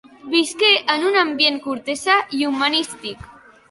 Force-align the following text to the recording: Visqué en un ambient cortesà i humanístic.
Visqué 0.31 0.71
en 0.95 1.05
un 1.11 1.19
ambient 1.25 1.61
cortesà 1.69 2.19
i 2.41 2.45
humanístic. 2.53 3.27